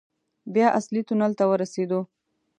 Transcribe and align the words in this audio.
بيا 0.53 0.67
اصلي 0.79 1.01
تونل 1.07 1.31
ته 1.39 1.43
ورسېدو. 1.47 1.99